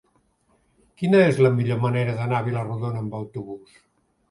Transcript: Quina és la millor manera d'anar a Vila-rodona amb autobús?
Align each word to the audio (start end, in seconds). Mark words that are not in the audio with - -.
Quina 1.01 1.19
és 1.25 1.41
la 1.47 1.51
millor 1.59 1.79
manera 1.85 2.17
d'anar 2.21 2.41
a 2.41 2.49
Vila-rodona 2.49 3.05
amb 3.05 3.21
autobús? 3.21 3.79